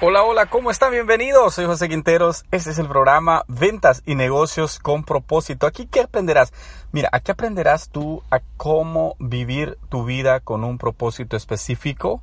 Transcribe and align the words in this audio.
Hola, 0.00 0.22
hola, 0.22 0.46
¿cómo 0.46 0.70
están? 0.70 0.92
Bienvenidos. 0.92 1.54
Soy 1.54 1.64
José 1.64 1.88
Quinteros. 1.88 2.44
Este 2.52 2.70
es 2.70 2.78
el 2.78 2.86
programa 2.86 3.42
Ventas 3.48 4.04
y 4.06 4.14
Negocios 4.14 4.78
con 4.78 5.02
propósito. 5.02 5.66
Aquí, 5.66 5.88
¿qué 5.88 6.02
aprenderás? 6.02 6.52
Mira, 6.92 7.08
aquí 7.10 7.32
aprenderás 7.32 7.88
tú 7.88 8.22
a 8.30 8.38
cómo 8.56 9.16
vivir 9.18 9.76
tu 9.88 10.04
vida 10.04 10.38
con 10.38 10.62
un 10.62 10.78
propósito 10.78 11.36
específico, 11.36 12.22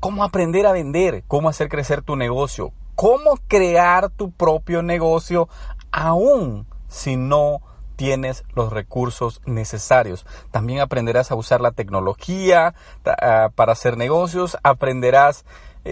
cómo 0.00 0.24
aprender 0.24 0.66
a 0.66 0.72
vender, 0.72 1.22
cómo 1.28 1.48
hacer 1.48 1.68
crecer 1.68 2.02
tu 2.02 2.16
negocio, 2.16 2.72
cómo 2.96 3.38
crear 3.46 4.10
tu 4.10 4.32
propio 4.32 4.82
negocio 4.82 5.48
aún 5.92 6.66
si 6.88 7.16
no 7.16 7.60
tienes 7.94 8.42
los 8.56 8.72
recursos 8.72 9.42
necesarios. 9.46 10.26
También 10.50 10.80
aprenderás 10.80 11.30
a 11.30 11.36
usar 11.36 11.60
la 11.60 11.70
tecnología 11.70 12.74
ah, 13.04 13.50
para 13.54 13.74
hacer 13.74 13.96
negocios, 13.96 14.58
aprenderás 14.64 15.44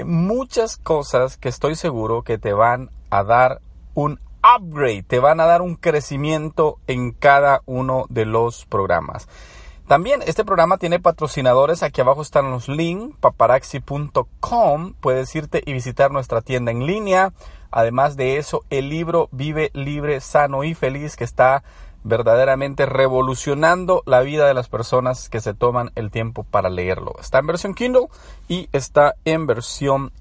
muchas 0.03 0.77
cosas 0.77 1.37
que 1.37 1.48
estoy 1.48 1.77
seguro 1.77 2.23
que 2.23 2.39
te 2.39 2.53
van 2.53 2.91
a 3.11 3.23
dar 3.23 3.61
un 3.95 4.19
upgrade, 4.59 5.05
te 5.05 5.20
van 5.20 5.41
a 5.41 5.47
dar 5.47 5.62
un 5.62 5.77
crecimiento 5.77 6.78
en 6.86 7.12
cada 7.12 7.62
uno 7.67 8.06
de 8.09 8.27
los 8.27 8.67
programas. 8.67 9.28
También 9.86 10.23
este 10.27 10.45
programa 10.45 10.78
tiene 10.78 10.98
patrocinadores, 10.98 11.83
aquí 11.83 12.01
abajo 12.01 12.23
están 12.23 12.51
los 12.51 12.69
links, 12.69 13.17
paparaxi.com, 13.20 14.95
puedes 14.98 15.34
irte 15.36 15.62
y 15.67 15.75
visitar 15.75 16.11
nuestra 16.11 16.41
tienda 16.41 16.73
en 16.73 16.86
línea. 16.86 17.34
Además 17.70 18.17
de 18.17 18.39
eso, 18.39 18.64
el 18.70 18.89
libro 18.89 19.29
Vive 19.31 19.70
libre, 19.75 20.20
sano 20.20 20.64
y 20.64 20.75
feliz 20.75 21.17
que 21.17 21.25
está 21.25 21.64
verdaderamente 22.05 22.84
revolucionando 22.84 24.02
la 24.05 24.20
vida 24.20 24.47
de 24.47 24.55
las 24.55 24.69
personas 24.69 25.30
que 25.30 25.41
se 25.41 25.55
toman 25.55 25.91
el 25.94 26.11
tiempo 26.11 26.44
para 26.44 26.69
leerlo. 26.69 27.14
Está 27.19 27.38
en 27.38 27.46
versión 27.46 27.74
Kindle 27.74 28.08
y 28.46 28.69
está 28.72 29.14
en 29.24 29.46
versión 29.46 30.12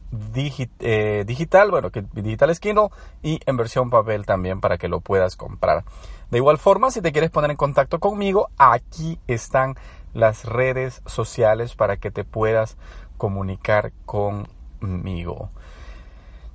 eh, 0.79 1.23
digital, 1.27 1.71
bueno, 1.71 1.91
que 1.91 2.03
digital 2.13 2.49
es 2.49 2.61
Kindle 2.61 2.87
y 3.21 3.41
en 3.45 3.57
versión 3.57 3.89
papel 3.89 4.25
también 4.25 4.61
para 4.61 4.77
que 4.77 4.87
lo 4.87 5.01
puedas 5.01 5.35
comprar. 5.35 5.83
De 6.31 6.37
igual 6.37 6.57
forma, 6.57 6.89
si 6.89 7.01
te 7.01 7.11
quieres 7.11 7.31
poner 7.31 7.51
en 7.51 7.57
contacto 7.57 7.99
conmigo, 7.99 8.49
aquí 8.57 9.19
están 9.27 9.75
las 10.13 10.45
redes 10.45 11.01
sociales 11.05 11.75
para 11.75 11.97
que 11.97 12.11
te 12.11 12.23
puedas 12.23 12.77
comunicar 13.17 13.91
conmigo. 14.05 15.49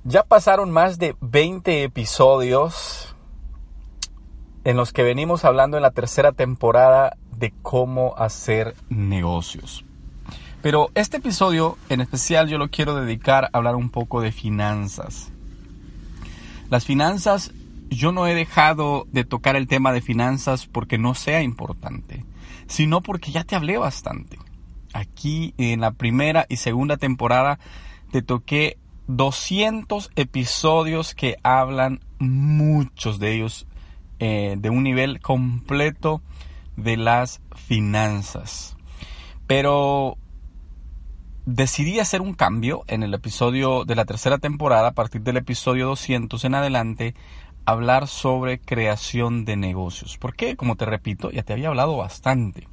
Ya 0.03 0.23
pasaron 0.23 0.71
más 0.71 0.97
de 0.97 1.15
20 1.21 1.83
episodios 1.83 3.15
en 4.63 4.77
los 4.77 4.93
que 4.93 5.03
venimos 5.03 5.45
hablando 5.45 5.77
en 5.77 5.83
la 5.83 5.91
tercera 5.91 6.31
temporada 6.31 7.17
de 7.37 7.53
cómo 7.61 8.15
hacer 8.17 8.75
negocios. 8.89 9.85
Pero 10.61 10.89
este 10.93 11.17
episodio 11.17 11.77
en 11.87 12.01
especial 12.01 12.49
yo 12.49 12.57
lo 12.57 12.69
quiero 12.69 12.95
dedicar 12.95 13.45
a 13.45 13.57
hablar 13.57 13.75
un 13.75 13.89
poco 13.89 14.21
de 14.21 14.31
finanzas. 14.31 15.31
Las 16.69 16.85
finanzas, 16.85 17.51
yo 17.89 18.11
no 18.11 18.27
he 18.27 18.35
dejado 18.35 19.07
de 19.11 19.23
tocar 19.23 19.55
el 19.55 19.67
tema 19.67 19.93
de 19.93 20.01
finanzas 20.01 20.67
porque 20.67 20.97
no 20.97 21.15
sea 21.15 21.41
importante, 21.41 22.25
sino 22.67 23.01
porque 23.01 23.31
ya 23.31 23.45
te 23.45 23.55
hablé 23.55 23.77
bastante. 23.77 24.37
Aquí 24.93 25.53
en 25.57 25.81
la 25.81 25.91
primera 25.91 26.45
y 26.49 26.57
segunda 26.57 26.97
temporada 26.97 27.57
te 28.11 28.21
toqué 28.21 28.77
200 29.07 30.11
episodios 30.15 31.15
que 31.15 31.37
hablan, 31.41 32.01
muchos 32.19 33.17
de 33.17 33.33
ellos 33.33 33.65
eh, 34.19 34.55
de 34.57 34.69
un 34.69 34.83
nivel 34.83 35.21
completo 35.21 36.21
de 36.75 36.97
las 36.97 37.41
finanzas. 37.55 38.75
Pero 39.47 40.17
decidí 41.45 41.99
hacer 41.99 42.21
un 42.21 42.33
cambio 42.33 42.83
en 42.87 43.03
el 43.03 43.13
episodio 43.13 43.85
de 43.85 43.95
la 43.95 44.05
tercera 44.05 44.37
temporada, 44.37 44.89
a 44.89 44.93
partir 44.93 45.21
del 45.21 45.37
episodio 45.37 45.87
200 45.87 46.43
en 46.45 46.55
adelante, 46.55 47.15
hablar 47.65 48.07
sobre 48.07 48.59
creación 48.59 49.45
de 49.45 49.55
negocios. 49.55 50.17
Porque, 50.17 50.55
como 50.55 50.75
te 50.75 50.85
repito, 50.85 51.31
ya 51.31 51.43
te 51.43 51.53
había 51.53 51.69
hablado 51.69 51.97
bastante. 51.97 52.67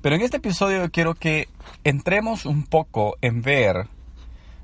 Pero 0.00 0.14
en 0.14 0.22
este 0.22 0.36
episodio 0.36 0.90
quiero 0.90 1.14
que 1.14 1.48
entremos 1.84 2.46
un 2.46 2.64
poco 2.64 3.16
en 3.20 3.42
ver 3.42 3.88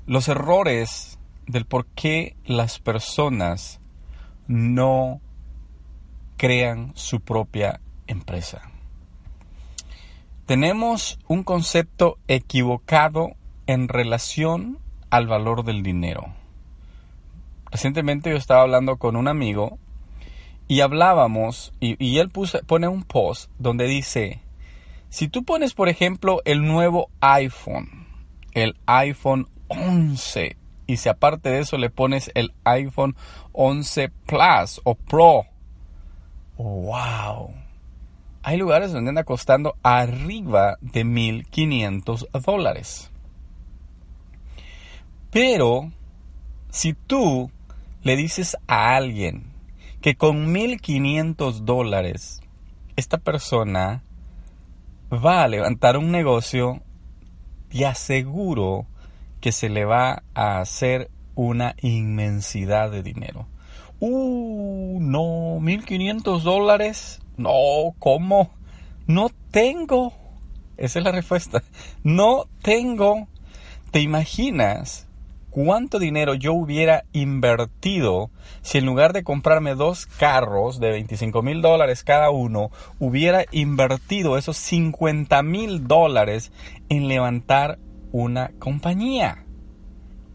los 0.05 0.27
errores 0.27 1.19
del 1.45 1.65
por 1.65 1.85
qué 1.87 2.35
las 2.45 2.79
personas 2.79 3.81
no 4.47 5.19
crean 6.37 6.91
su 6.95 7.21
propia 7.21 7.79
empresa. 8.07 8.69
Tenemos 10.45 11.19
un 11.27 11.43
concepto 11.43 12.17
equivocado 12.27 13.31
en 13.67 13.87
relación 13.87 14.79
al 15.09 15.27
valor 15.27 15.63
del 15.63 15.81
dinero. 15.81 16.33
Recientemente 17.71 18.29
yo 18.29 18.37
estaba 18.37 18.61
hablando 18.61 18.97
con 18.97 19.15
un 19.15 19.27
amigo 19.27 19.79
y 20.67 20.81
hablábamos, 20.81 21.73
y, 21.79 22.17
él 22.17 22.31
pone 22.65 22.87
un 22.87 23.03
post 23.03 23.51
donde 23.59 23.85
dice, 23.85 24.39
si 25.09 25.27
tú 25.27 25.43
pones, 25.43 25.73
por 25.73 25.89
ejemplo, 25.89 26.41
el 26.45 26.63
nuevo 26.63 27.09
iPhone, 27.21 28.07
el 28.53 28.75
iPhone 28.85 29.47
11, 29.67 30.57
y 30.87 30.97
si 30.97 31.09
aparte 31.09 31.49
de 31.49 31.59
eso 31.59 31.77
le 31.77 31.89
pones 31.89 32.31
el 32.35 32.53
iPhone 32.63 33.15
11 33.51 34.09
Plus 34.25 34.81
o 34.83 34.95
Pro, 34.95 35.45
¡Wow! 36.57 37.53
Hay 38.43 38.57
lugares 38.57 38.93
donde 38.93 39.09
anda 39.09 39.23
costando 39.23 39.75
arriba 39.83 40.77
de 40.81 41.03
1.500 41.03 42.29
dólares. 42.41 43.11
Pero 45.31 45.91
si 46.69 46.93
tú 46.93 47.51
le 48.03 48.15
dices 48.15 48.55
a 48.67 48.95
alguien 48.95 49.51
que 49.99 50.15
con 50.15 50.53
1.500 50.53 51.61
dólares 51.61 52.41
esta 52.95 53.17
persona 53.17 54.03
va 55.11 55.43
a 55.43 55.47
levantar 55.47 55.97
un 55.97 56.11
negocio, 56.11 56.81
te 57.69 57.85
aseguro 57.85 58.85
que 59.41 59.51
se 59.51 59.69
le 59.69 59.85
va 59.85 60.23
a 60.33 60.59
hacer 60.59 61.09
una 61.35 61.75
inmensidad 61.81 62.91
de 62.91 63.03
dinero. 63.03 63.47
Uh, 63.99 64.99
no, 65.01 65.59
1500 65.61 66.43
dólares. 66.43 67.21
No, 67.37 67.95
¿cómo? 67.99 68.51
No 69.07 69.29
tengo. 69.51 70.13
Esa 70.77 70.99
es 70.99 71.05
la 71.05 71.11
respuesta. 71.11 71.63
No 72.03 72.45
tengo. 72.61 73.27
¿Te 73.91 74.01
imaginas 74.01 75.07
cuánto 75.49 75.99
dinero 75.99 76.33
yo 76.33 76.53
hubiera 76.53 77.05
invertido 77.13 78.29
si 78.61 78.77
en 78.77 78.85
lugar 78.85 79.13
de 79.13 79.23
comprarme 79.23 79.73
dos 79.75 80.05
carros 80.05 80.81
de 80.81 80.89
25 80.89 81.41
mil 81.41 81.61
dólares 81.61 82.03
cada 82.03 82.29
uno, 82.29 82.71
hubiera 82.99 83.45
invertido 83.51 84.37
esos 84.37 84.57
50 84.57 85.41
mil 85.43 85.87
dólares 85.87 86.51
en 86.89 87.07
levantar 87.07 87.79
una 88.11 88.51
compañía? 88.59 89.45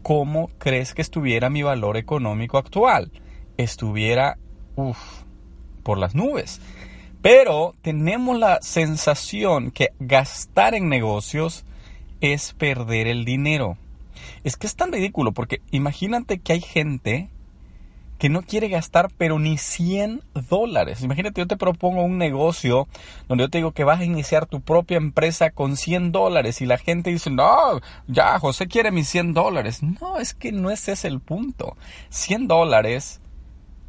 ¿Cómo 0.01 0.49
crees 0.57 0.95
que 0.95 1.03
estuviera 1.03 1.51
mi 1.51 1.61
valor 1.61 1.97
económico 1.97 2.57
actual? 2.57 3.11
Estuviera 3.63 4.37
por 5.83 5.97
las 5.97 6.15
nubes. 6.15 6.61
Pero 7.21 7.75
tenemos 7.81 8.37
la 8.37 8.59
sensación 8.61 9.71
que 9.71 9.89
gastar 9.99 10.73
en 10.73 10.89
negocios 10.89 11.65
es 12.19 12.53
perder 12.53 13.07
el 13.07 13.25
dinero. 13.25 13.77
Es 14.43 14.57
que 14.57 14.67
es 14.67 14.75
tan 14.75 14.91
ridículo 14.91 15.31
porque 15.31 15.61
imagínate 15.71 16.39
que 16.39 16.53
hay 16.53 16.61
gente 16.61 17.29
que 18.17 18.29
no 18.29 18.43
quiere 18.43 18.69
gastar 18.69 19.09
pero 19.17 19.39
ni 19.39 19.57
100 19.57 20.21
dólares. 20.47 21.01
Imagínate, 21.01 21.41
yo 21.41 21.47
te 21.47 21.57
propongo 21.57 22.03
un 22.03 22.19
negocio 22.19 22.87
donde 23.27 23.45
yo 23.45 23.49
te 23.49 23.57
digo 23.57 23.71
que 23.71 23.83
vas 23.83 23.99
a 23.99 24.05
iniciar 24.05 24.45
tu 24.45 24.61
propia 24.61 24.97
empresa 24.97 25.49
con 25.49 25.75
100 25.75 26.11
dólares 26.11 26.61
y 26.61 26.67
la 26.67 26.77
gente 26.77 27.09
dice, 27.09 27.31
no, 27.31 27.81
ya, 28.07 28.37
José 28.37 28.67
quiere 28.67 28.91
mis 28.91 29.09
100 29.09 29.33
dólares. 29.33 29.81
No, 29.81 30.19
es 30.19 30.35
que 30.35 30.51
no 30.51 30.69
ese 30.69 30.91
es 30.91 31.03
el 31.03 31.19
punto. 31.19 31.75
100 32.09 32.47
dólares 32.47 33.21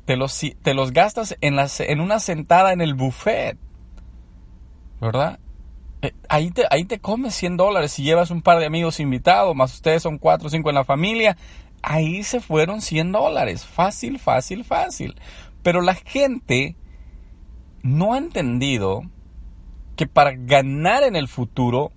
te 0.05 0.17
los, 0.17 0.41
te 0.63 0.75
los 0.75 0.93
gastas 0.93 1.37
en, 1.41 1.57
en 1.59 2.01
una 2.01 2.19
sentada 2.19 2.73
en 2.73 2.81
el 2.81 2.95
buffet. 2.95 3.59
¿Verdad? 5.01 5.39
Eh, 6.03 6.13
ahí 6.29 6.51
te, 6.51 6.65
ahí 6.71 6.85
te 6.85 6.99
comes 6.99 7.35
100 7.35 7.57
dólares 7.57 7.93
si 7.93 8.03
llevas 8.03 8.31
un 8.31 8.43
par 8.43 8.59
de 8.59 8.67
amigos 8.67 8.99
invitados, 9.01 9.55
más 9.55 9.75
ustedes 9.75 10.03
son 10.03 10.19
4 10.19 10.47
o 10.47 10.51
5 10.51 10.69
en 10.69 10.75
la 10.75 10.85
familia. 10.85 11.37
Ahí 11.83 12.23
se 12.23 12.41
fueron 12.41 12.81
100 12.81 13.13
dólares. 13.13 13.67
Fácil, 13.67 14.19
fácil, 14.19 14.65
fácil. 14.65 15.17
Pero 15.63 15.81
la 15.81 15.95
gente 15.95 16.77
no 17.83 18.15
ha 18.15 18.19
entendido 18.19 19.03
que 19.97 20.07
para 20.07 20.33
ganar 20.33 21.03
en 21.03 21.17
el 21.17 21.29
futuro 21.29 21.93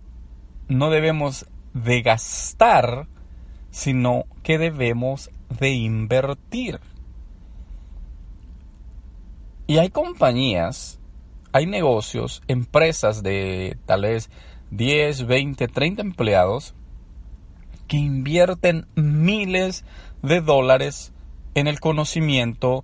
no 0.68 0.90
debemos 0.90 1.46
de 1.74 2.02
gastar, 2.02 3.08
sino 3.70 4.26
que 4.44 4.58
debemos 4.58 5.30
de 5.60 5.72
invertir. 5.72 6.80
Y 9.68 9.80
hay 9.80 9.90
compañías, 9.90 11.00
hay 11.52 11.66
negocios, 11.66 12.44
empresas 12.48 13.24
de 13.24 13.78
tal 13.86 14.04
vez 14.04 14.30
10, 14.72 15.26
20, 15.26 15.68
30 15.68 16.02
empleados 16.02 16.76
que 17.88 17.98
invierten 17.98 18.88
miles 18.96 19.86
de 20.22 20.42
dólares 20.42 21.14
en 21.56 21.68
el 21.68 21.80
conocimiento 21.80 22.84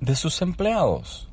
de 0.00 0.16
sus 0.16 0.42
empleados. 0.42 1.28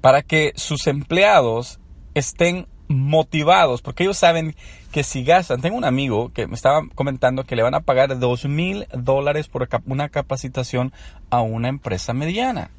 Para 0.00 0.22
que 0.22 0.52
sus 0.54 0.86
empleados 0.86 1.80
estén 2.14 2.68
motivados, 2.88 3.82
porque 3.82 4.04
ellos 4.04 4.16
saben 4.16 4.54
que 4.92 5.02
si 5.02 5.24
gastan, 5.24 5.60
tengo 5.60 5.76
un 5.76 5.84
amigo 5.84 6.32
que 6.32 6.46
me 6.46 6.54
estaba 6.54 6.82
comentando 6.94 7.44
que 7.44 7.56
le 7.56 7.62
van 7.62 7.74
a 7.74 7.80
pagar 7.80 8.18
dos 8.18 8.46
mil 8.46 8.86
dólares 8.92 9.48
por 9.48 9.68
una 9.86 10.08
capacitación 10.08 10.92
a 11.30 11.40
una 11.40 11.68
empresa 11.68 12.14
mediana. 12.14 12.70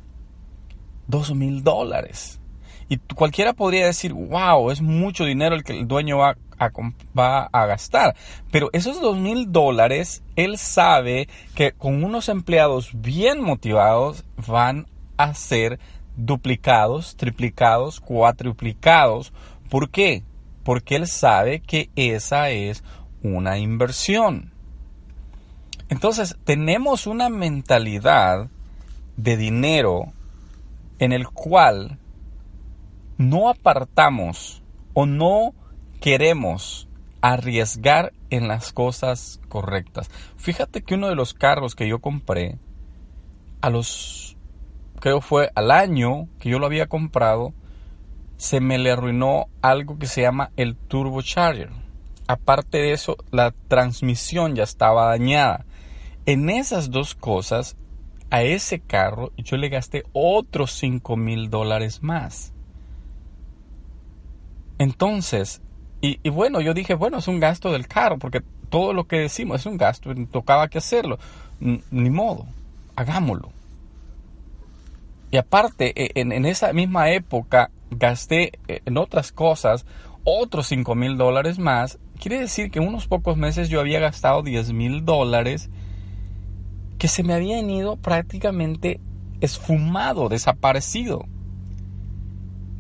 Dos 1.10 1.36
mil 1.36 1.62
dólares. 1.62 2.40
Y 2.88 2.98
cualquiera 2.98 3.52
podría 3.52 3.86
decir, 3.86 4.14
wow, 4.14 4.72
es 4.72 4.82
mucho 4.82 5.26
dinero 5.26 5.56
el 5.56 5.66
que 5.66 5.78
el 5.78 5.88
dueño 5.88 6.20
va 6.20 6.38
a, 6.58 6.72
va 7.18 7.50
a 7.52 7.66
gastar. 7.66 8.16
Pero 8.50 8.70
esos 8.72 9.02
dos 9.02 9.18
mil 9.18 9.52
dólares, 9.52 10.24
él 10.38 10.58
sabe 10.58 11.28
que 11.54 11.74
con 11.74 12.06
unos 12.06 12.30
empleados 12.30 12.92
bien 12.94 13.42
motivados 13.42 14.24
van 14.48 14.88
a 15.18 15.34
ser 15.34 15.80
duplicados, 16.16 17.18
triplicados, 17.18 18.00
cuatriplicados 18.00 19.34
¿Por 19.70 19.92
qué? 19.92 20.24
Porque 20.64 20.96
él 20.96 21.08
sabe 21.08 21.62
que 21.62 21.90
esa 21.96 22.50
es 22.50 22.84
una 23.22 23.60
inversión. 23.60 24.52
Entonces, 25.90 26.38
tenemos 26.44 27.08
una 27.08 27.30
mentalidad 27.30 28.50
de 29.16 29.38
dinero 29.38 30.12
en 31.00 31.12
el 31.14 31.28
cual 31.28 31.98
no 33.18 33.50
apartamos 33.50 34.64
o 34.94 35.06
no 35.06 35.54
queremos 36.00 36.88
arriesgar 37.22 38.14
en 38.30 38.48
las 38.48 38.72
cosas 38.72 39.42
correctas. 39.50 40.10
Fíjate 40.38 40.82
que 40.82 40.96
uno 40.96 41.10
de 41.10 41.16
los 41.16 41.34
carros 41.34 41.76
que 41.76 41.88
yo 41.88 42.00
compré, 42.00 42.58
a 43.62 43.70
los, 43.70 44.38
creo 45.00 45.20
fue 45.22 45.52
al 45.56 45.72
año 45.72 46.28
que 46.40 46.50
yo 46.50 46.60
lo 46.60 46.66
había 46.66 46.88
comprado, 46.88 47.54
se 48.38 48.62
me 48.62 48.78
le 48.78 48.92
arruinó 48.92 49.48
algo 49.62 49.98
que 49.98 50.08
se 50.08 50.22
llama 50.22 50.52
el 50.56 50.76
turbocharger. 50.76 51.72
Aparte 52.28 52.78
de 52.78 52.94
eso, 52.94 53.18
la 53.32 53.52
transmisión 53.68 54.56
ya 54.56 54.64
estaba 54.64 55.08
dañada. 55.08 55.66
En 56.26 56.50
esas 56.50 56.90
dos 56.92 57.16
cosas, 57.16 57.76
a 58.30 58.44
ese 58.44 58.80
carro 58.80 59.32
yo 59.38 59.58
le 59.58 59.70
gasté 59.70 60.04
otros 60.14 60.72
5 60.74 61.16
mil 61.18 61.50
dólares 61.50 62.04
más. 62.04 62.54
Entonces, 64.78 65.62
y, 66.02 66.18
bueno, 66.30 66.62
yo 66.62 66.74
dije, 66.74 66.94
bueno, 66.94 67.18
es 67.18 67.28
un 67.28 67.42
gasto 67.42 67.74
del 67.74 67.88
carro, 67.88 68.18
porque 68.18 68.42
todo 68.70 68.94
lo 68.94 69.06
que 69.06 69.18
decimos 69.20 69.62
es 69.62 69.66
un 69.66 69.78
gasto, 69.78 70.14
tocaba 70.32 70.70
que 70.70 70.78
hacerlo. 70.78 71.20
ni 71.60 72.10
modo, 72.10 72.46
hagámoslo. 72.96 73.52
Y 75.32 75.38
aparte, 75.38 75.94
e, 76.02 76.22
en, 76.22 76.32
en 76.32 76.46
esa 76.46 76.72
misma 76.72 77.12
época 77.12 77.72
gasté 77.92 78.54
eh, 78.68 78.82
en 78.86 78.98
otras 78.98 79.32
cosas 79.32 79.86
otros 80.24 80.68
5 80.68 80.96
mil 80.96 81.18
dólares 81.18 81.60
más. 81.60 82.00
Quiere 82.20 82.40
decir 82.40 82.72
que 82.72 82.80
en 82.80 82.88
unos 82.88 83.08
pocos 83.08 83.38
meses 83.38 83.70
yo 83.70 83.80
había 83.80 84.00
gastado 84.00 84.44
10 84.44 84.74
mil 84.74 85.06
dólares 85.06 85.70
que 87.00 87.08
se 87.08 87.24
me 87.24 87.34
habían 87.34 87.70
ido 87.70 87.96
prácticamente 87.98 89.00
esfumado, 89.42 90.30
desaparecido. 90.30 91.26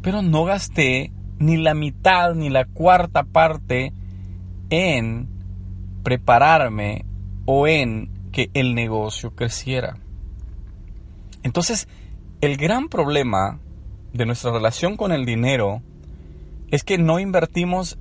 Pero 0.04 0.22
no 0.22 0.46
gasté 0.46 1.12
ni 1.40 1.58
la 1.58 1.74
mitad 1.74 2.36
ni 2.36 2.50
la 2.50 2.66
cuarta 2.66 3.24
parte 3.24 3.94
en 4.70 5.28
prepararme 6.04 7.06
o 7.46 7.68
en 7.68 8.10
que 8.32 8.52
el 8.54 8.76
negocio 8.76 9.32
creciera. 9.36 9.98
Entonces, 11.42 11.88
el 12.42 12.58
gran 12.58 12.90
problema 12.90 13.60
de 14.14 14.26
nuestra 14.26 14.52
relación 14.52 14.98
con 14.98 15.12
el 15.12 15.26
dinero 15.26 15.82
es 16.72 16.84
que 16.84 16.98
no 16.98 17.20
invertimos 17.20 17.98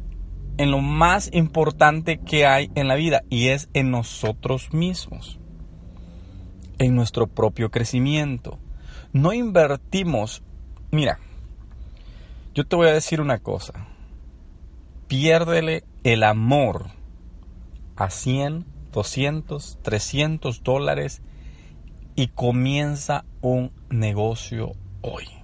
en 0.59 0.73
lo 0.73 0.81
más 0.81 1.31
importante 1.33 2.19
que 2.19 2.45
hay 2.45 2.71
en 2.75 2.89
la 2.89 2.97
vida 2.97 3.23
y 3.31 3.49
es 3.49 3.69
en 3.73 3.91
nosotros 3.91 4.73
mismos, 4.73 5.39
en 6.79 6.95
nuestro 6.95 7.27
propio 7.27 7.71
crecimiento. 7.71 8.59
No 9.13 9.33
invertimos, 9.33 10.43
mira, 10.91 11.19
yo 12.55 12.67
te 12.67 12.77
voy 12.77 12.89
a 12.89 12.93
decir 12.93 13.21
una 13.21 13.39
cosa, 13.39 13.87
piérdele 15.07 15.85
el 16.05 16.23
amor 16.23 16.87
a 17.97 18.11
100, 18.11 18.65
200, 18.93 19.79
300 19.83 20.63
dólares 20.63 21.23
y 22.15 22.29
comienza 22.29 23.25
un 23.41 23.73
negocio 23.91 24.73
hoy 25.03 25.39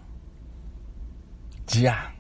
ya. 1.67 2.15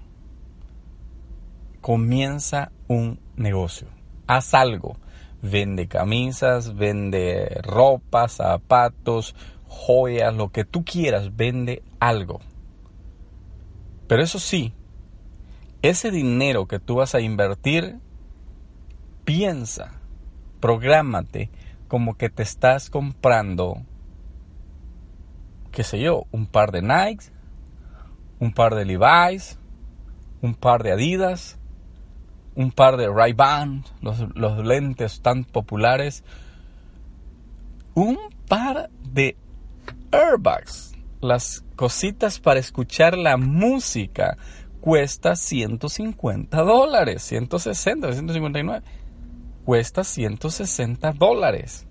Comienza 1.80 2.72
un 2.88 3.20
negocio. 3.36 3.88
Haz 4.26 4.54
algo. 4.54 4.96
Vende 5.46 5.88
camisas, 5.88 6.74
vende 6.74 7.60
ropa, 7.62 8.28
zapatos, 8.28 9.36
joyas, 9.68 10.34
lo 10.34 10.48
que 10.48 10.64
tú 10.64 10.84
quieras, 10.86 11.36
vende 11.36 11.82
algo. 12.00 12.40
Pero 14.08 14.22
eso 14.22 14.38
sí, 14.38 14.72
ese 15.82 16.10
dinero 16.10 16.66
que 16.66 16.78
tú 16.78 16.96
vas 16.96 17.14
a 17.14 17.20
invertir, 17.20 17.98
piensa, 19.26 20.00
prográmate 20.60 21.50
como 21.88 22.16
que 22.16 22.30
te 22.30 22.42
estás 22.42 22.88
comprando, 22.88 23.82
qué 25.72 25.84
sé 25.84 26.00
yo, 26.00 26.24
un 26.32 26.46
par 26.46 26.72
de 26.72 26.80
Nikes, 26.80 27.32
un 28.40 28.52
par 28.52 28.74
de 28.74 28.86
Levi's, 28.86 29.58
un 30.40 30.54
par 30.54 30.82
de 30.82 30.92
Adidas, 30.92 31.58
un 32.54 32.70
par 32.70 32.96
de 32.96 33.08
Ray-Ban, 33.08 33.84
los, 34.00 34.58
lentes 34.64 35.20
tan 35.20 35.44
populares, 35.44 36.24
un 37.94 38.18
par 38.48 38.90
de 39.02 39.36
Airbags, 40.12 40.92
las 41.20 41.64
cositas 41.76 42.38
para 42.38 42.60
escuchar 42.60 43.16
la 43.16 43.36
música, 43.36 44.36
cuesta 44.80 45.36
150 45.36 46.62
dólares, 46.62 47.22
160, 47.22 48.12
159, 48.12 48.84
cuesta 49.64 50.04
160 50.04 51.12
dólares. 51.12 51.86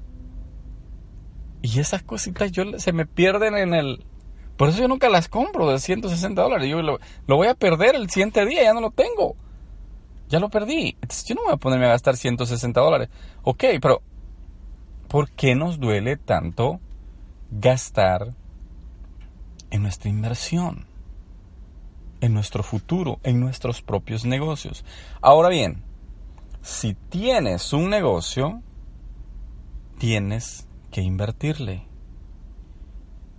Y 1.62 1.79
esas 1.79 2.03
cositas 2.03 2.51
yo, 2.51 2.77
se 2.77 2.91
me 2.91 3.05
pierden 3.05 3.55
en 3.55 3.74
el, 3.74 4.05
por 4.58 4.70
eso 4.70 4.79
yo 4.79 4.88
nunca 4.88 5.10
las 5.10 5.27
compro 5.27 5.72
de 5.72 5.79
160 5.79 6.41
dólares. 6.41 6.70
Yo 6.70 6.82
lo, 6.82 7.00
voy 7.27 7.48
a 7.48 7.55
perder 7.55 7.96
el 7.96 8.10
siguiente 8.10 8.46
día, 8.46 8.63
ya 8.63 8.74
no 8.74 8.82
lo 8.82 8.91
tengo. 8.91 9.36
Ya 10.34 10.40
lo 10.40 10.50
perdí. 10.50 10.98
Yo 11.28 11.36
no 11.36 11.44
voy 11.44 11.54
a 11.54 11.58
ponerme 11.58 11.86
a 11.86 11.90
gastar 11.90 12.18
160 12.18 12.82
dólares. 12.82 13.10
Ok, 13.44 13.66
pero 13.80 14.02
¿por 15.08 15.30
qué 15.30 15.54
nos 15.54 15.80
duele 15.80 16.18
tanto 16.18 16.80
gastar 17.52 18.34
en 19.70 19.84
nuestra 19.84 20.10
inversión? 20.10 20.88
En 22.20 22.34
nuestro 22.34 22.63
futuro, 22.63 23.20
en 23.22 23.40
nuestros 23.40 23.84
propios 23.84 24.25
negocios. 24.25 24.84
Ahora 25.22 25.50
bien, 25.50 25.84
si 26.63 26.96
tienes 26.96 27.72
un 27.72 27.92
negocio, 27.92 28.63
tienes 30.00 30.68
que 30.90 31.04
invertirle. 31.04 31.86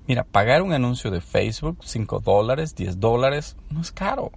Mira, 0.07 0.23
pagar 0.23 0.63
un 0.63 0.73
anuncio 0.73 1.11
de 1.11 1.21
Facebook, 1.21 1.79
5 1.83 2.21
dólares, 2.21 2.77
10 2.77 3.01
dólares, 3.01 3.57
no 3.69 3.81
es 3.81 3.91
caro. 3.91 4.31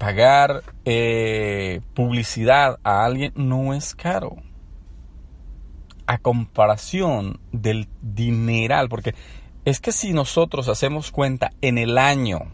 Pagar 0.00 0.62
eh, 0.86 1.82
publicidad 1.92 2.78
a 2.84 3.04
alguien 3.04 3.34
no 3.36 3.74
es 3.74 3.94
caro. 3.94 4.36
A 6.06 6.16
comparación 6.16 7.38
del 7.52 7.86
dineral, 8.00 8.88
porque 8.88 9.14
es 9.66 9.78
que 9.78 9.92
si 9.92 10.14
nosotros 10.14 10.70
hacemos 10.70 11.10
cuenta 11.10 11.50
en 11.60 11.76
el 11.76 11.98
año 11.98 12.50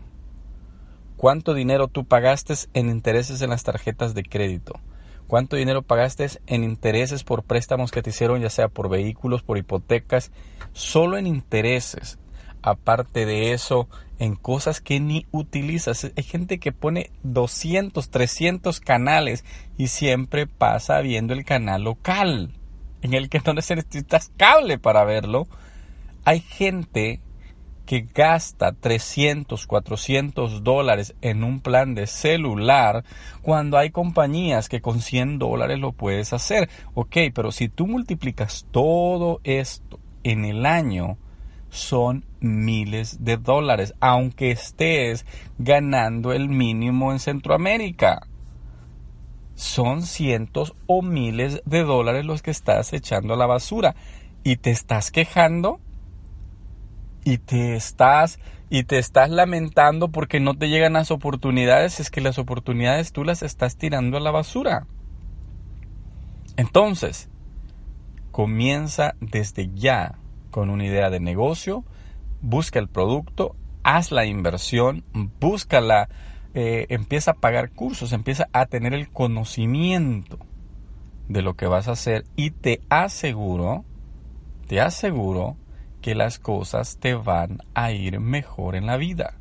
cuánto 1.17 1.55
dinero 1.55 1.87
tú 1.87 2.05
pagaste 2.05 2.55
en 2.75 2.91
intereses 2.91 3.41
en 3.43 3.51
las 3.51 3.63
tarjetas 3.63 4.13
de 4.13 4.25
crédito, 4.25 4.81
cuánto 5.29 5.55
dinero 5.55 5.83
pagaste 5.83 6.27
en 6.49 6.65
intereses 6.65 7.23
por 7.23 7.45
préstamos 7.45 7.93
que 7.93 8.03
te 8.03 8.11
hicieron, 8.11 8.41
ya 8.41 8.51
sea 8.51 8.67
por 8.67 8.89
vehículos, 8.89 9.45
por 9.45 9.57
hipotecas, 9.57 10.33
solo 10.73 11.17
en 11.17 11.29
intereses. 11.29 12.19
Aparte 12.67 13.27
de 13.27 13.53
eso, 13.53 13.89
en 14.19 14.35
cosas 14.35 14.81
que 14.81 14.99
ni 14.99 15.25
utilizas. 15.31 16.11
Hay 16.17 16.25
gente 16.25 16.59
que 16.59 16.73
pone 16.73 17.11
200, 17.23 18.11
300 18.11 18.81
canales 18.81 19.45
y 19.79 19.87
siempre 19.87 20.49
pasa 20.49 21.01
viendo 21.01 21.33
el 21.33 21.45
canal 21.45 21.85
local, 21.85 22.51
en 23.03 23.15
el 23.15 23.29
que 23.29 23.41
no 23.47 23.55
necesitas 23.55 24.33
cable 24.37 24.79
para 24.79 25.05
verlo. 25.05 25.47
Hay 26.25 26.41
gente 26.41 27.21
que 27.87 28.05
gasta 28.13 28.73
300, 28.73 29.65
400 29.65 30.65
dólares 30.65 31.15
en 31.23 31.45
un 31.45 31.61
plan 31.61 31.95
de 31.95 32.09
celular 32.09 33.05
cuando 33.43 33.79
hay 33.79 33.91
compañías 33.91 34.69
que 34.69 34.81
con 34.81 35.01
100 35.01 35.39
dólares 35.39 35.79
lo 35.79 35.93
puedes 35.93 36.33
hacer. 36.33 36.69
Ok, 36.95 37.17
pero 37.33 37.53
si 37.53 37.69
tú 37.69 37.87
multiplicas 37.87 38.67
todo 38.73 39.41
esto 39.45 40.01
en 40.25 40.45
el 40.45 40.67
año, 40.67 41.17
son 41.71 42.25
miles 42.41 43.25
de 43.25 43.37
dólares, 43.37 43.95
aunque 44.01 44.51
estés 44.51 45.27
ganando 45.59 46.33
el 46.33 46.49
mínimo 46.49 47.13
en 47.13 47.19
Centroamérica. 47.19 48.27
Son 49.55 50.03
cientos 50.03 50.75
o 50.87 51.03
miles 51.03 51.63
de 51.65 51.83
dólares 51.83 52.25
los 52.25 52.43
que 52.43 52.51
estás 52.51 52.93
echando 52.93 53.35
a 53.35 53.37
la 53.37 53.47
basura 53.47 53.95
y 54.45 54.57
te 54.57 54.71
estás 54.71 55.11
quejando 55.11 55.81
y 57.25 57.39
te 57.39 57.75
estás 57.75 58.39
y 58.69 58.85
te 58.85 58.99
estás 58.99 59.31
lamentando 59.31 60.09
porque 60.09 60.41
no 60.41 60.55
te 60.55 60.69
llegan 60.69 60.95
las 60.95 61.11
oportunidades, 61.11 62.01
es 62.01 62.11
que 62.11 62.21
las 62.21 62.39
oportunidades 62.39 63.13
tú 63.13 63.25
las 63.25 63.43
estás 63.43 63.77
tirando 63.77 64.17
a 64.17 64.21
la 64.21 64.31
basura. 64.31 64.87
Entonces, 66.57 67.29
comienza 68.33 69.15
desde 69.21 69.71
ya 69.75 70.19
con 70.51 70.71
una 70.71 70.85
idea 70.85 71.11
de 71.11 71.21
negocio, 71.21 71.85
busca 72.47 72.79
el 72.79 72.89
producto, 72.89 73.57
haz 73.83 74.13
la 74.13 74.25
inversión, 74.25 75.05
búscala, 75.41 76.09
eh, 76.55 76.87
empieza 76.91 77.33
a 77.33 77.35
pagar 77.35 77.73
cursos, 77.73 78.13
empieza 78.13 78.49
a 78.53 78.67
tener 78.67 78.95
el 78.95 79.11
conocimiento 79.11 80.39
de 81.29 81.43
lo 81.43 81.55
que 81.55 81.67
vas 81.67 81.89
a 81.89 81.93
hacer 81.93 82.25
y 82.37 82.53
te 82.53 82.81
aseguro, 82.89 83.85
te 84.69 84.81
aseguro 84.81 85.57
que 86.01 86.15
las 86.15 86.39
cosas 86.39 86.99
te 86.99 87.15
van 87.15 87.59
a 87.75 87.91
ir 87.91 88.21
mejor 88.21 88.77
en 88.77 88.87
la 88.87 88.97
vida. 88.97 89.35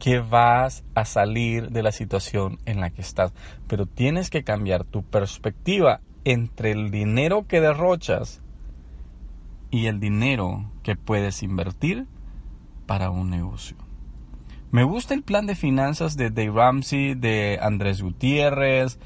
Que 0.00 0.18
vas 0.18 0.84
a 0.94 1.04
salir 1.04 1.70
de 1.70 1.82
la 1.84 1.92
situación 1.92 2.58
en 2.66 2.80
la 2.80 2.90
que 2.90 3.02
estás. 3.02 3.32
Pero 3.68 3.86
tienes 3.86 4.30
que 4.30 4.42
cambiar 4.42 4.84
tu 4.84 5.04
perspectiva 5.04 6.00
entre 6.24 6.72
el 6.72 6.90
dinero 6.90 7.46
que 7.46 7.60
derrochas 7.60 8.42
y 9.76 9.88
el 9.88 10.00
dinero 10.00 10.64
que 10.82 10.96
puedes 10.96 11.42
invertir 11.42 12.06
para 12.86 13.10
un 13.10 13.28
negocio. 13.28 13.76
Me 14.70 14.84
gusta 14.84 15.12
el 15.12 15.22
plan 15.22 15.44
de 15.44 15.54
finanzas 15.54 16.16
de 16.16 16.30
Dave 16.30 16.50
Ramsey, 16.50 17.14
de 17.14 17.58
Andrés 17.60 18.00
Gutiérrez 18.00 18.98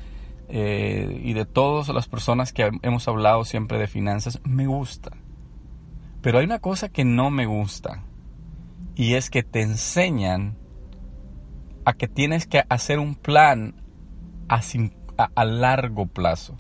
eh, 0.49 1.21
y 1.25 1.33
de 1.33 1.45
todas 1.45 1.89
las 1.89 2.07
personas 2.07 2.53
que 2.53 2.71
hemos 2.83 3.09
hablado 3.09 3.45
siempre 3.45 3.81
de 3.81 3.89
finanzas. 3.89 4.41
Me 4.45 4.69
gusta. 4.69 5.11
Pero 6.23 6.39
hay 6.39 6.45
una 6.45 6.61
cosa 6.61 6.89
que 6.89 7.05
no 7.05 7.31
me 7.31 7.47
gusta 7.47 8.05
y 8.95 9.15
es 9.15 9.29
que 9.29 9.43
te 9.43 9.63
enseñan 9.63 10.57
a 11.85 11.95
que 11.95 12.07
tienes 12.07 12.47
que 12.47 12.63
hacer 12.69 13.01
un 13.01 13.17
plan 13.17 13.75
a, 14.49 14.61
a, 15.35 15.45
largo 15.45 16.07
plazo. 16.07 16.57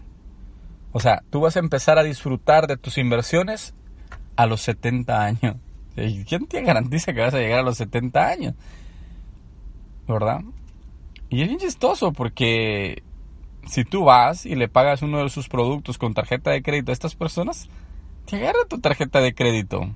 O 0.90 0.98
sea, 0.98 1.22
tú 1.30 1.42
vas 1.42 1.54
a 1.54 1.60
empezar 1.60 1.96
a 1.96 2.02
disfrutar 2.02 2.66
de 2.66 2.76
tus 2.76 2.98
inversiones 2.98 3.76
a 4.40 4.46
los 4.46 4.62
70 4.62 5.22
años. 5.22 5.56
¿Quién 5.94 6.46
te 6.46 6.62
garantiza 6.62 7.12
que 7.12 7.20
vas 7.20 7.34
a 7.34 7.38
llegar 7.38 7.58
a 7.58 7.62
los 7.62 7.76
70 7.76 8.26
años? 8.26 8.54
¿Verdad? 10.08 10.40
Y 11.28 11.42
es 11.42 11.48
bien 11.48 11.60
chistoso 11.60 12.12
porque 12.12 13.02
si 13.66 13.84
tú 13.84 14.04
vas 14.04 14.46
y 14.46 14.56
le 14.56 14.68
pagas 14.68 15.02
uno 15.02 15.22
de 15.22 15.28
sus 15.28 15.48
productos 15.48 15.98
con 15.98 16.14
tarjeta 16.14 16.50
de 16.52 16.62
crédito 16.62 16.90
a 16.90 16.94
estas 16.94 17.14
personas, 17.14 17.68
te 18.24 18.36
agarra 18.36 18.64
tu 18.66 18.78
tarjeta 18.78 19.20
de 19.20 19.34
crédito. 19.34 19.94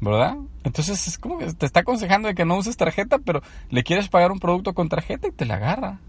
¿Verdad? 0.00 0.36
Entonces 0.64 1.06
es 1.06 1.16
como 1.16 1.38
que 1.38 1.52
te 1.52 1.66
está 1.66 1.80
aconsejando 1.80 2.26
de 2.26 2.34
que 2.34 2.44
no 2.44 2.56
uses 2.56 2.76
tarjeta, 2.76 3.18
pero 3.18 3.42
le 3.70 3.84
quieres 3.84 4.08
pagar 4.08 4.32
un 4.32 4.40
producto 4.40 4.74
con 4.74 4.88
tarjeta 4.88 5.28
y 5.28 5.32
te 5.32 5.44
la 5.44 5.54
agarra. 5.54 6.00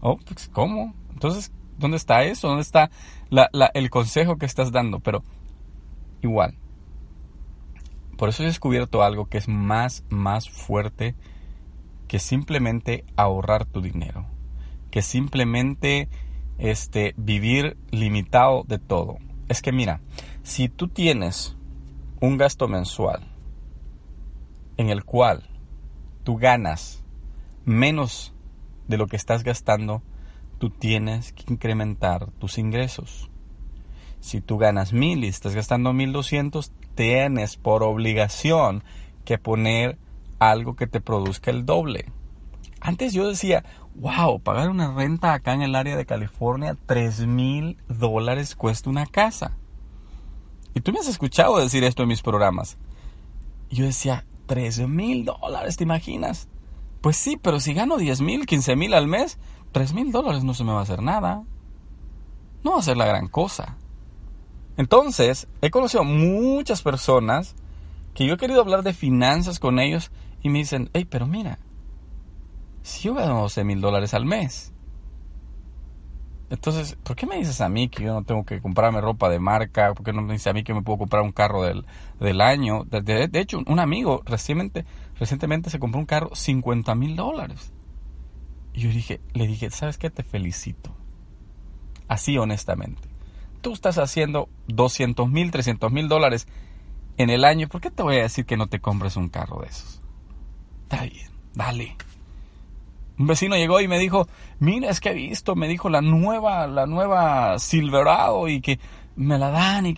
Oh, 0.00 0.16
pues 0.16 0.48
¿cómo? 0.50 0.94
Entonces, 1.12 1.52
¿dónde 1.76 1.98
está 1.98 2.24
eso? 2.24 2.48
¿Dónde 2.48 2.62
está 2.62 2.90
el 3.74 3.90
consejo 3.90 4.36
que 4.36 4.46
estás 4.46 4.72
dando? 4.72 5.00
Pero 5.00 5.22
igual. 6.26 6.56
Por 8.16 8.28
eso 8.28 8.42
he 8.42 8.46
descubierto 8.46 9.02
algo 9.02 9.26
que 9.26 9.38
es 9.38 9.48
más, 9.48 10.04
más 10.08 10.48
fuerte 10.48 11.14
que 12.08 12.18
simplemente 12.18 13.04
ahorrar 13.16 13.64
tu 13.64 13.80
dinero. 13.80 14.26
Que 14.90 15.02
simplemente 15.02 16.08
este, 16.58 17.14
vivir 17.16 17.76
limitado 17.90 18.64
de 18.64 18.78
todo. 18.78 19.16
Es 19.48 19.62
que 19.62 19.72
mira, 19.72 20.00
si 20.42 20.68
tú 20.68 20.88
tienes 20.88 21.56
un 22.20 22.38
gasto 22.38 22.68
mensual 22.68 23.22
en 24.76 24.88
el 24.88 25.04
cual 25.04 25.42
tú 26.22 26.36
ganas 26.36 27.02
menos 27.64 28.34
de 28.88 28.98
lo 28.98 29.06
que 29.06 29.16
estás 29.16 29.44
gastando, 29.44 30.02
tú 30.58 30.70
tienes 30.70 31.32
que 31.32 31.52
incrementar 31.52 32.30
tus 32.32 32.58
ingresos. 32.58 33.30
Si 34.24 34.40
tú 34.40 34.56
ganas 34.56 34.94
mil 34.94 35.22
y 35.22 35.28
estás 35.28 35.54
gastando 35.54 35.92
mil 35.92 36.14
doscientos, 36.14 36.72
tienes 36.94 37.58
por 37.58 37.82
obligación 37.82 38.82
que 39.26 39.36
poner 39.36 39.98
algo 40.38 40.76
que 40.76 40.86
te 40.86 41.02
produzca 41.02 41.50
el 41.50 41.66
doble. 41.66 42.06
Antes 42.80 43.12
yo 43.12 43.28
decía, 43.28 43.66
wow, 43.96 44.40
pagar 44.40 44.70
una 44.70 44.94
renta 44.94 45.34
acá 45.34 45.52
en 45.52 45.60
el 45.60 45.74
área 45.74 45.94
de 45.94 46.06
California, 46.06 46.74
tres 46.86 47.26
mil 47.26 47.76
dólares 47.86 48.56
cuesta 48.56 48.88
una 48.88 49.04
casa. 49.04 49.58
Y 50.72 50.80
tú 50.80 50.90
me 50.92 51.00
has 51.00 51.08
escuchado 51.08 51.58
decir 51.58 51.84
esto 51.84 52.02
en 52.02 52.08
mis 52.08 52.22
programas. 52.22 52.78
Yo 53.68 53.84
decía, 53.84 54.24
tres 54.46 54.78
mil 54.88 55.26
dólares, 55.26 55.76
¿te 55.76 55.84
imaginas? 55.84 56.48
Pues 57.02 57.18
sí, 57.18 57.36
pero 57.36 57.60
si 57.60 57.74
gano 57.74 57.98
diez 57.98 58.22
mil, 58.22 58.46
quince 58.46 58.74
mil 58.74 58.94
al 58.94 59.06
mes, 59.06 59.38
tres 59.70 59.92
mil 59.92 60.12
dólares 60.12 60.44
no 60.44 60.54
se 60.54 60.64
me 60.64 60.72
va 60.72 60.78
a 60.78 60.84
hacer 60.84 61.02
nada. 61.02 61.42
No 62.62 62.70
va 62.72 62.78
a 62.78 62.82
ser 62.82 62.96
la 62.96 63.04
gran 63.04 63.28
cosa. 63.28 63.76
Entonces, 64.76 65.46
he 65.62 65.70
conocido 65.70 66.04
muchas 66.04 66.82
personas 66.82 67.54
que 68.14 68.26
yo 68.26 68.34
he 68.34 68.38
querido 68.38 68.60
hablar 68.60 68.82
de 68.82 68.92
finanzas 68.92 69.60
con 69.60 69.78
ellos 69.78 70.10
y 70.42 70.48
me 70.48 70.58
dicen, 70.58 70.90
hey, 70.92 71.06
pero 71.08 71.26
mira, 71.26 71.58
si 72.82 73.04
yo 73.04 73.14
gano 73.14 73.40
12 73.42 73.64
mil 73.64 73.80
dólares 73.80 74.14
al 74.14 74.24
mes, 74.24 74.72
entonces, 76.50 76.96
¿por 77.02 77.16
qué 77.16 77.26
me 77.26 77.36
dices 77.36 77.60
a 77.60 77.68
mí 77.68 77.88
que 77.88 78.04
yo 78.04 78.12
no 78.12 78.22
tengo 78.22 78.44
que 78.44 78.60
comprarme 78.60 79.00
ropa 79.00 79.28
de 79.28 79.40
marca? 79.40 79.94
¿Por 79.94 80.04
qué 80.04 80.12
no 80.12 80.22
me 80.22 80.34
dices 80.34 80.48
a 80.48 80.52
mí 80.52 80.62
que 80.62 80.74
me 80.74 80.82
puedo 80.82 80.98
comprar 80.98 81.22
un 81.22 81.32
carro 81.32 81.62
del, 81.62 81.84
del 82.20 82.40
año? 82.40 82.84
De, 82.84 83.28
hecho, 83.34 83.60
un 83.66 83.80
amigo 83.80 84.22
recientemente, 84.24 84.84
recientemente 85.18 85.70
se 85.70 85.78
compró 85.78 85.98
un 85.98 86.06
carro 86.06 86.30
50 86.34 86.94
mil 86.94 87.16
dólares. 87.16 87.72
Y 88.72 88.82
yo 88.82 88.90
dije, 88.90 89.20
le 89.32 89.46
dije, 89.46 89.70
¿sabes 89.70 89.98
qué? 89.98 90.10
Te 90.10 90.22
felicito. 90.22 90.94
Así 92.06 92.36
honestamente 92.36 93.13
tú 93.64 93.72
estás 93.72 93.96
haciendo 93.96 94.50
200 94.68 95.30
mil, 95.30 95.50
300 95.50 95.90
mil 95.90 96.06
dólares 96.06 96.46
en 97.16 97.30
el 97.30 97.46
año, 97.46 97.66
¿por 97.66 97.80
qué 97.80 97.90
te 97.90 98.02
voy 98.02 98.18
a 98.18 98.22
decir 98.22 98.44
que 98.44 98.58
no 98.58 98.66
te 98.66 98.78
compres 98.78 99.16
un 99.16 99.30
carro 99.30 99.62
de 99.62 99.68
esos? 99.68 100.02
Está 100.82 101.04
bien, 101.04 101.30
dale. 101.54 101.96
Un 103.18 103.26
vecino 103.26 103.56
llegó 103.56 103.80
y 103.80 103.88
me 103.88 103.98
dijo, 103.98 104.28
mira, 104.58 104.90
es 104.90 105.00
que 105.00 105.10
he 105.10 105.14
visto, 105.14 105.56
me 105.56 105.66
dijo 105.66 105.88
la 105.88 106.02
nueva, 106.02 106.66
la 106.66 106.84
nueva 106.84 107.58
Silverado 107.58 108.48
y 108.48 108.60
que 108.60 108.78
me 109.16 109.38
la 109.38 109.48
dan 109.48 109.86
y 109.86 109.96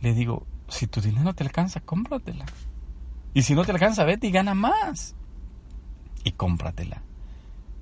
le 0.00 0.14
digo, 0.14 0.46
si 0.68 0.86
tu 0.86 1.02
dinero 1.02 1.34
te 1.34 1.44
alcanza, 1.44 1.80
cómpratela. 1.80 2.46
Y 3.34 3.42
si 3.42 3.54
no 3.54 3.64
te 3.64 3.72
alcanza, 3.72 4.04
vete 4.04 4.28
y 4.28 4.30
gana 4.30 4.54
más. 4.54 5.14
Y 6.24 6.32
cómpratela. 6.32 7.02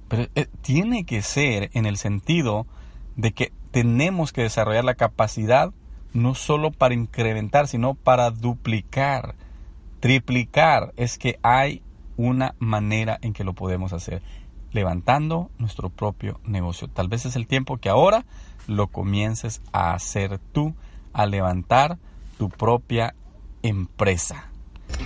Pero 0.09 0.27
eh, 0.35 0.49
tiene 0.61 1.05
que 1.05 1.23
ser 1.23 1.71
en 1.75 1.87
el 1.87 1.99
sentido 1.99 2.67
de 3.21 3.33
que 3.33 3.53
tenemos 3.71 4.33
que 4.33 4.43
desarrollar 4.43 4.85
la 4.85 4.95
capacidad 4.95 5.73
no 6.13 6.35
solo 6.35 6.73
para 6.73 6.95
incrementar, 6.95 7.69
sino 7.69 7.95
para 7.95 8.31
duplicar, 8.31 9.35
triplicar. 10.01 10.93
Es 10.97 11.19
que 11.19 11.39
hay 11.43 11.83
una 12.17 12.55
manera 12.59 13.19
en 13.23 13.33
que 13.33 13.45
lo 13.45 13.53
podemos 13.53 13.93
hacer, 13.93 14.23
levantando 14.73 15.51
nuestro 15.59 15.91
propio 15.91 16.41
negocio. 16.45 16.89
Tal 16.89 17.09
vez 17.09 17.27
es 17.27 17.37
el 17.37 17.47
tiempo 17.47 17.77
que 17.77 17.89
ahora 17.89 18.25
lo 18.67 18.89
comiences 18.89 19.63
a 19.73 19.95
hacer 19.95 20.39
tú, 20.53 20.75
a 21.13 21.27
levantar 21.27 21.99
tu 22.39 22.49
propia 22.49 23.15
empresa. 23.63 24.50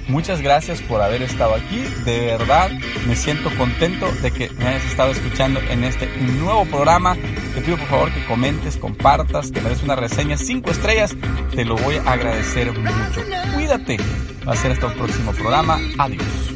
Muchas 0.09 0.43
gracias 0.43 0.83
por 0.83 1.00
haber 1.00 1.23
estado 1.23 1.55
aquí. 1.55 1.83
De 2.05 2.26
verdad 2.26 2.71
me 3.07 3.17
siento 3.17 3.50
contento 3.57 4.11
de 4.23 4.31
que 4.31 4.50
me 4.50 4.69
hayas 4.69 4.85
estado 4.85 5.12
escuchando 5.12 5.61
en 5.71 5.85
este 5.85 6.07
nuevo 6.19 6.64
programa. 6.67 7.17
Te 7.55 7.61
pido 7.62 7.76
por 7.79 7.88
favor 7.88 8.12
que 8.12 8.25
comentes, 8.26 8.76
compartas, 8.76 9.50
que 9.50 9.61
me 9.61 9.71
una 9.83 9.97
reseña 9.97 10.37
5 10.37 10.71
estrellas. 10.71 11.17
Te 11.55 11.64
lo 11.64 11.76
voy 11.76 11.97
a 11.97 12.12
agradecer 12.12 12.73
mucho. 12.79 13.23
Cuídate. 13.55 13.97
Va 14.47 14.53
a 14.53 14.57
ser 14.57 14.73
hasta 14.73 14.87
el 14.87 14.93
próximo 14.95 15.33
programa. 15.33 15.81
Adiós. 15.99 16.53